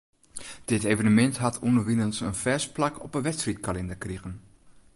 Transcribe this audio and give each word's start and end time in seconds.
Dit 0.65 0.83
evenemint 0.91 1.35
hat 1.43 1.61
ûnderwilens 1.67 2.17
in 2.29 2.35
fêst 2.43 2.69
plak 2.75 2.95
op 3.05 3.11
'e 3.13 3.21
wedstriidkalinder 3.27 3.97
krigen. 4.03 4.33